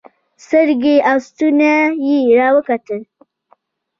[0.45, 1.73] سترګې او ستونى
[2.05, 3.01] يې راوکتل.